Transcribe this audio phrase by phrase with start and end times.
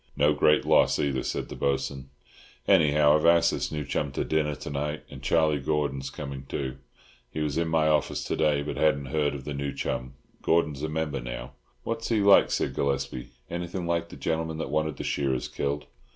[0.17, 2.09] "No great loss, either," said the Bo'sun.
[2.67, 6.77] "Anyhow I've asked this new chum to dinner to night, and Charlie Gordon's coming too.
[7.29, 10.15] He was in my office to day, but hadn't heard of the new chum.
[10.41, 11.51] Gordon's a member now."
[11.83, 13.27] "What's he like?" said Gillespie.
[13.47, 15.85] "Anything like the gentleman that wanted the shearers killed?"